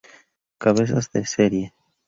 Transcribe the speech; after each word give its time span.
Cabezas 0.57 1.11
de 1.11 1.27
serie 1.27 1.73